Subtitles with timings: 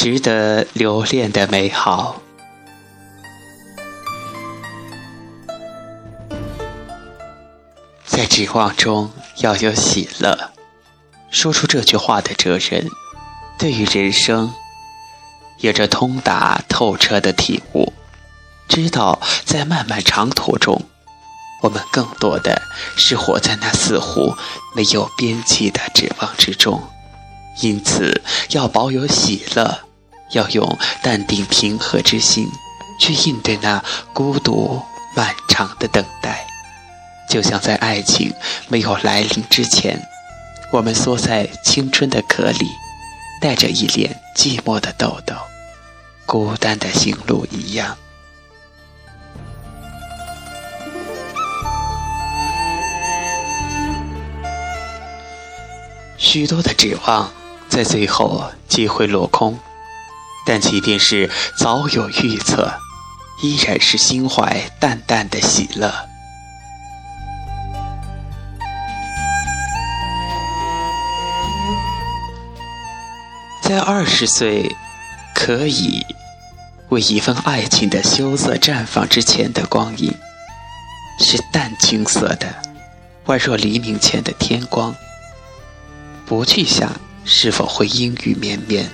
[0.00, 2.22] 值得留恋的美好。
[8.06, 10.52] 在指望中要有喜乐。
[11.32, 12.88] 说出这句话的哲人，
[13.58, 14.54] 对于人生
[15.58, 17.92] 有着通达透彻的体悟，
[18.68, 20.80] 知道在漫漫长途中，
[21.64, 22.62] 我们更多的
[22.96, 24.36] 是活在那似乎
[24.76, 26.80] 没有边际的指望之中。
[27.62, 29.80] 因此，要保有喜乐，
[30.30, 32.48] 要用淡定平和之心
[33.00, 33.82] 去应对那
[34.12, 34.82] 孤独
[35.14, 36.46] 漫长的等待。
[37.30, 38.32] 就像在爱情
[38.68, 40.00] 没有来临之前，
[40.72, 42.66] 我们缩在青春的壳里，
[43.40, 45.34] 带着一脸寂寞的痘痘，
[46.24, 47.96] 孤单的行路一样。
[56.16, 57.30] 许多的指望
[57.68, 59.58] 在最后皆会落空，
[60.48, 62.72] 但即便是早有预测，
[63.42, 65.92] 依然是心怀淡淡的喜乐。
[73.62, 74.74] 在二十岁，
[75.34, 76.02] 可以
[76.88, 80.10] 为一份爱情的羞涩绽放之前的光阴，
[81.20, 82.48] 是淡青色的，
[83.26, 84.94] 宛若黎明前的天光。
[86.24, 86.90] 不去想
[87.26, 88.90] 是否会阴雨绵绵，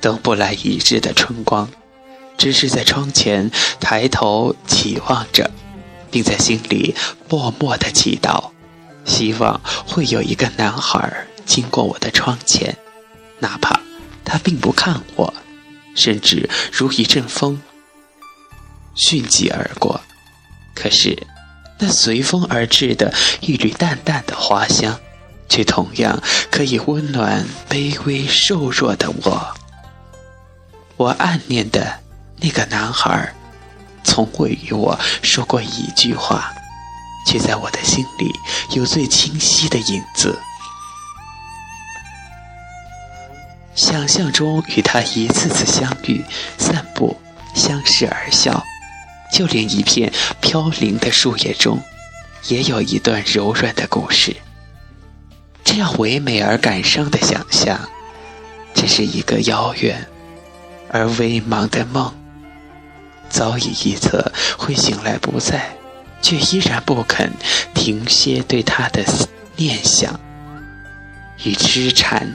[0.00, 1.68] 等不来一日的春光，
[2.36, 5.50] 只是在窗前抬头期望着，
[6.10, 6.94] 并在心里
[7.28, 8.50] 默默的祈祷，
[9.04, 12.76] 希望会有一个男孩经过我的窗前，
[13.40, 13.80] 哪怕。
[14.30, 15.32] 他并不看我，
[15.94, 17.62] 甚至如一阵风
[18.94, 20.02] 迅疾而过。
[20.74, 21.26] 可是，
[21.78, 25.00] 那随风而至的一缕淡淡的花香，
[25.48, 29.57] 却同样可以温暖卑微瘦弱的我。
[30.98, 32.00] 我暗恋的
[32.40, 33.32] 那个男孩，
[34.02, 36.52] 从未与我说过一句话，
[37.24, 38.34] 却在我的心里
[38.76, 40.36] 有最清晰的影子。
[43.76, 46.24] 想象中与他一次次相遇、
[46.58, 47.16] 散步、
[47.54, 48.60] 相视而笑，
[49.32, 51.80] 就连一片飘零的树叶中，
[52.48, 54.36] 也有一段柔软的故事。
[55.62, 57.78] 这样唯美而感伤的想象，
[58.74, 60.08] 只是一个遥远
[60.90, 62.12] 而微茫的梦。
[63.28, 65.76] 早已预测会醒来不在，
[66.22, 67.32] 却依然不肯
[67.74, 69.04] 停歇对他的
[69.56, 70.18] 念想
[71.44, 72.34] 与痴缠。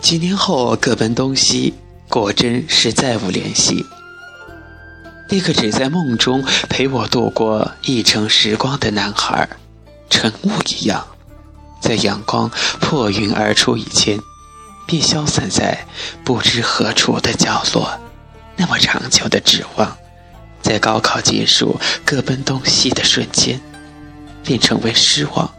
[0.00, 1.74] 几年后各奔东西，
[2.08, 3.84] 果真是再无联系。
[5.28, 9.46] 那个只在梦中陪我度过一程时光的男孩，
[10.10, 11.06] 晨雾一样，
[11.80, 14.18] 在阳光破云而出以前，
[14.86, 15.86] 便消散在
[16.24, 17.98] 不知何处的角落。
[18.56, 19.96] 那么长久的指望，
[20.60, 23.60] 在高考结束各奔东西的瞬间，
[24.42, 25.52] 便成为失望。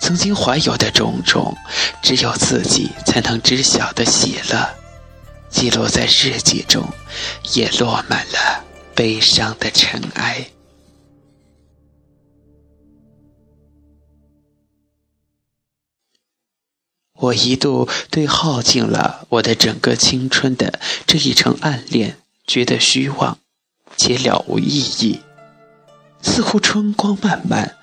[0.00, 1.56] 曾经怀有的种种，
[2.02, 4.68] 只有自己才能知晓的喜乐，
[5.50, 6.86] 记录在日记中，
[7.54, 10.46] 也落满了悲伤的尘埃。
[17.18, 23.38] 我一度对耗尽了我的整个青春的这一程暗恋觉得虚妄，
[23.96, 25.20] 且了无意义，
[26.22, 27.76] 似乎春光漫漫。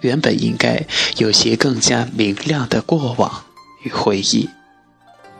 [0.00, 3.44] 原本应该有些更加明亮的过往
[3.82, 4.48] 与回忆。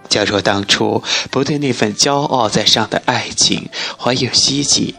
[0.09, 4.97] 假若当初不对那份骄傲在上的爱情怀有希冀，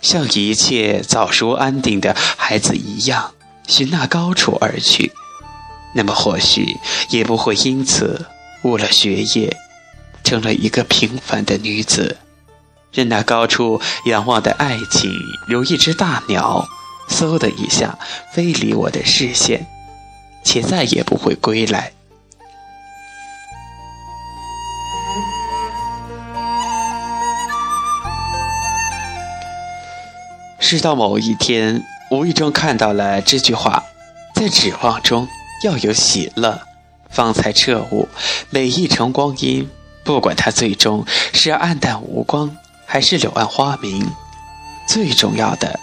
[0.00, 3.34] 像一切早熟安定的孩子一样
[3.66, 5.12] 寻那高处而去，
[5.94, 6.76] 那么或许
[7.10, 8.26] 也不会因此
[8.62, 9.56] 误了学业，
[10.22, 12.18] 成了一个平凡的女子，
[12.92, 15.10] 任那高处仰望的爱情
[15.46, 16.68] 如一只大鸟。
[17.10, 17.98] 嗖的一下
[18.32, 19.66] 飞离我的视线，
[20.44, 21.92] 且再也不会归来。
[30.60, 31.82] 直到某一天，
[32.12, 33.82] 无意中看到了这句话：
[34.36, 35.26] 在指望中
[35.62, 36.60] 要有喜乐，
[37.10, 38.08] 方才彻悟，
[38.50, 39.68] 每一程光阴，
[40.04, 44.10] 不管它最终是暗淡无光，还是柳暗花明，
[44.88, 45.78] 最重要的。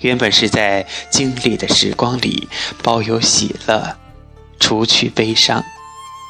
[0.00, 2.48] 原本是在经历的时光里
[2.82, 3.96] 保有喜乐，
[4.58, 5.62] 除去悲伤。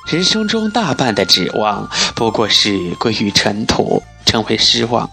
[0.09, 5.09] 人生中大半的指望不过是归于尘土，成为失望。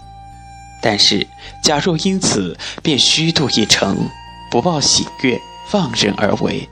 [0.80, 1.26] 但是，
[1.62, 4.08] 假若因此便虚度一程，
[4.50, 6.68] 不报喜悦，放任而为，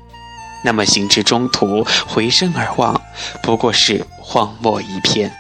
[0.63, 3.01] 那么行至中途回身而望，
[3.43, 5.33] 不过是荒漠一片。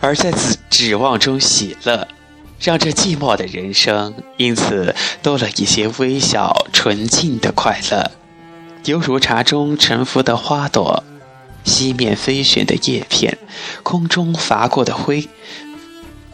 [0.00, 2.06] 而在指指望中喜乐，
[2.60, 8.12] 让这寂寞的人生因此多了一些微小纯净的快乐，
[8.84, 11.02] 犹如茶中沉浮的花朵，
[11.66, 13.36] 西面飞旋的叶片，
[13.82, 15.28] 空中划过的灰，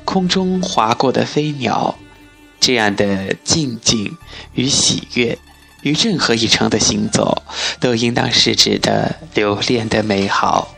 [0.05, 1.99] 空中划过的飞鸟，
[2.61, 4.17] 这样的静静
[4.52, 5.38] 与喜悦，
[5.82, 7.43] 与任何一程的行走，
[7.81, 10.75] 都应当是指的留恋的美好。